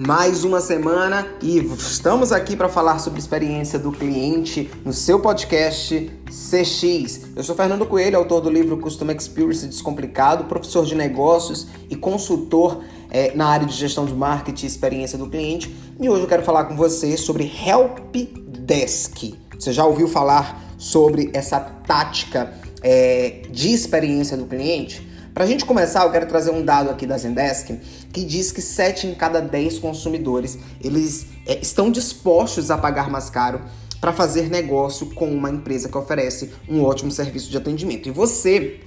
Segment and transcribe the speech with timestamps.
[0.00, 6.08] mais uma semana e estamos aqui para falar sobre experiência do cliente no seu podcast
[6.26, 7.22] CX.
[7.34, 12.84] Eu sou Fernando Coelho, autor do livro Custom Experience Descomplicado, professor de negócios e consultor
[13.10, 15.74] é, na área de gestão de marketing e experiência do cliente.
[16.00, 18.14] E hoje eu quero falar com você sobre Help
[18.60, 19.36] Desk.
[19.58, 25.08] Você já ouviu falar sobre essa tática é, de experiência do cliente?
[25.38, 27.70] Para a gente começar, eu quero trazer um dado aqui da Zendesk
[28.12, 33.30] que diz que 7 em cada 10 consumidores eles é, estão dispostos a pagar mais
[33.30, 33.60] caro
[34.00, 38.08] para fazer negócio com uma empresa que oferece um ótimo serviço de atendimento.
[38.08, 38.80] E você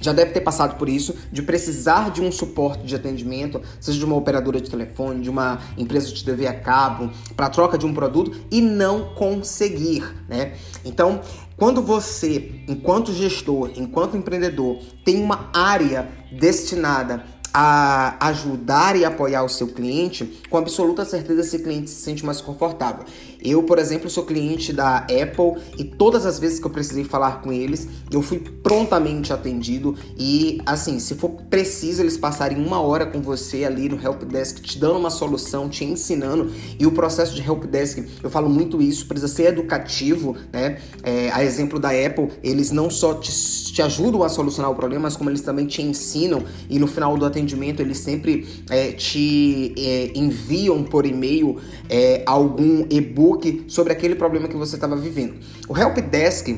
[0.00, 4.04] já deve ter passado por isso, de precisar de um suporte de atendimento, seja de
[4.04, 7.92] uma operadora de telefone, de uma empresa de TV a cabo, para troca de um
[7.92, 10.54] produto e não conseguir, né?
[10.84, 11.20] Então,
[11.56, 19.48] quando você, enquanto gestor, enquanto empreendedor, tem uma área destinada a ajudar e apoiar o
[19.48, 23.04] seu cliente, com absoluta certeza esse cliente se sente mais confortável.
[23.42, 27.40] Eu, por exemplo, sou cliente da Apple e todas as vezes que eu precisei falar
[27.40, 33.06] com eles, eu fui prontamente atendido e assim, se for preciso eles passarem uma hora
[33.06, 37.42] com você ali no helpdesk te dando uma solução, te ensinando e o processo de
[37.42, 40.78] helpdesk, eu falo muito isso, precisa ser educativo, né?
[41.02, 43.32] É, a exemplo da Apple, eles não só te,
[43.72, 47.16] te ajudam a solucionar o problema, mas como eles também te ensinam e no final
[47.16, 47.39] do atendimento
[47.80, 54.48] eles sempre é, te é, enviam por e-mail é, algum e-book book sobre aquele problema
[54.48, 55.34] que você estava vivendo.
[55.68, 56.48] O Help Desk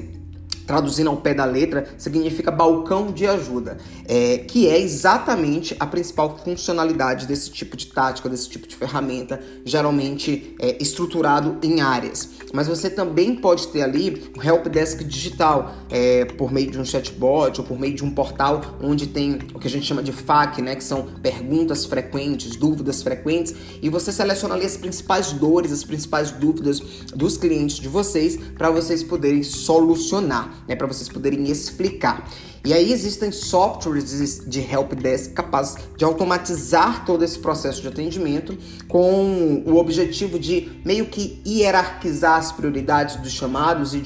[0.66, 6.38] traduzindo ao pé da letra, significa balcão de ajuda, é, que é exatamente a principal
[6.42, 12.28] funcionalidade desse tipo de tática, desse tipo de ferramenta, geralmente é, estruturado em áreas.
[12.52, 16.84] Mas você também pode ter ali o help desk digital, é, por meio de um
[16.84, 20.12] chatbot ou por meio de um portal onde tem o que a gente chama de
[20.12, 25.72] FAQ, né, que são perguntas frequentes, dúvidas frequentes, e você seleciona ali as principais dores,
[25.72, 26.80] as principais dúvidas
[27.14, 32.28] dos clientes de vocês para vocês poderem solucionar né, para vocês poderem explicar.
[32.64, 38.56] E aí existem softwares de helpdesk capazes de automatizar todo esse processo de atendimento
[38.86, 44.00] com o objetivo de meio que hierarquizar as prioridades dos chamados e,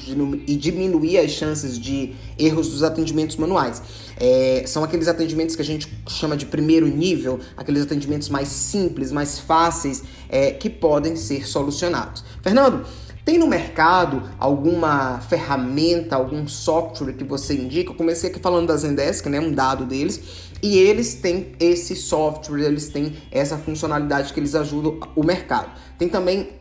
[0.57, 3.79] diminuir as chances de erros dos atendimentos manuais.
[4.19, 9.11] É, são aqueles atendimentos que a gente chama de primeiro nível, aqueles atendimentos mais simples,
[9.11, 12.23] mais fáceis, é, que podem ser solucionados.
[12.41, 12.83] Fernando,
[13.27, 17.91] tem no mercado alguma ferramenta, algum software que você indica?
[17.91, 22.61] Eu comecei aqui falando da Zendesk, né, um dado deles, e eles têm esse software,
[22.61, 25.69] eles têm essa funcionalidade que eles ajudam o mercado.
[25.99, 26.51] Tem também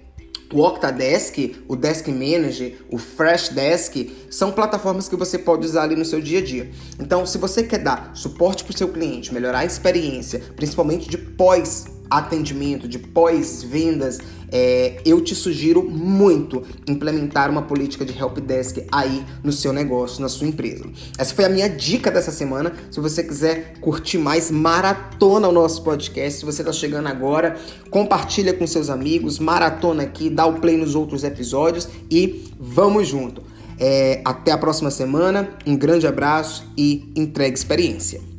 [0.53, 6.05] o Octadesk, o Desk Manager, o Freshdesk são plataformas que você pode usar ali no
[6.05, 6.69] seu dia a dia.
[6.99, 11.17] Então, se você quer dar suporte para o seu cliente, melhorar a experiência, principalmente de
[11.17, 14.19] pós atendimento, de pós-vendas,
[14.51, 20.29] é, eu te sugiro muito implementar uma política de helpdesk aí no seu negócio, na
[20.29, 20.85] sua empresa.
[21.19, 22.73] Essa foi a minha dica dessa semana.
[22.91, 26.41] Se você quiser curtir mais, maratona o nosso podcast.
[26.41, 27.57] Se você está chegando agora,
[27.91, 33.43] compartilha com seus amigos, maratona aqui, dá o play nos outros episódios e vamos junto.
[33.79, 38.36] É, até a próxima semana, um grande abraço e entregue experiência.